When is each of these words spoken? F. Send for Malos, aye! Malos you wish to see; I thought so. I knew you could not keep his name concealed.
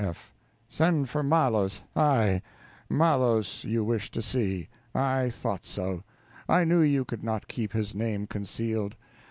F. 0.03 0.33
Send 0.67 1.09
for 1.11 1.21
Malos, 1.21 1.83
aye! 1.95 2.41
Malos 2.89 3.63
you 3.65 3.83
wish 3.83 4.09
to 4.09 4.21
see; 4.23 4.67
I 4.95 5.29
thought 5.29 5.63
so. 5.63 6.01
I 6.49 6.63
knew 6.63 6.81
you 6.81 7.05
could 7.05 7.23
not 7.23 7.47
keep 7.47 7.73
his 7.73 7.93
name 7.93 8.25
concealed. 8.25 8.95